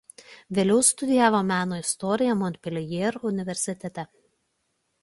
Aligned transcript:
Vėliau 0.59 0.85
studijavo 0.87 1.41
meno 1.51 1.79
istoriją 1.83 2.37
Montpellier 2.41 3.21
universitete. 3.35 4.09